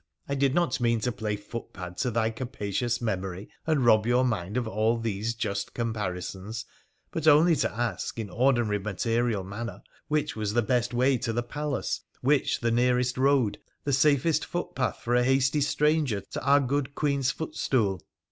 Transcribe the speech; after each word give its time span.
I 0.27 0.33
did 0.33 0.55
not 0.55 0.81
mean 0.81 0.99
to 1.01 1.11
play 1.11 1.35
footpad 1.35 1.97
to 1.97 2.09
thy 2.09 2.31
capacious 2.31 3.01
memory, 3.03 3.49
and 3.67 3.85
rob 3.85 4.07
your 4.07 4.25
mind 4.25 4.57
of 4.57 4.67
all 4.67 4.97
these 4.97 5.35
just 5.35 5.75
comparisons, 5.75 6.65
but 7.11 7.27
only 7.27 7.55
to 7.57 7.71
ask, 7.71 8.17
in 8.17 8.27
ordinary 8.31 8.79
material 8.79 9.43
manner, 9.43 9.83
which 10.07 10.35
was 10.35 10.53
the 10.53 10.63
best 10.63 10.91
way 10.91 11.19
to 11.19 11.31
the 11.31 11.43
palace, 11.43 12.01
which 12.21 12.61
the 12.61 12.71
nearest 12.71 13.15
road, 13.15 13.59
the 13.83 13.93
safest 13.93 14.43
footpath 14.43 14.97
for 15.03 15.13
a 15.13 15.23
hasty 15.23 15.61
stranger 15.61 16.21
to 16.31 16.43
our 16.43 16.59
good 16.59 16.95
Queen's 16.95 17.29
footstool. 17.29 18.01